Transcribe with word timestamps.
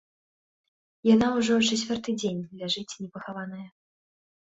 Яна 1.09 1.27
ўжо 1.37 1.53
чацвёрты 1.69 2.19
дзень 2.25 2.43
ляжыць 2.65 2.99
непахаваная. 3.07 3.67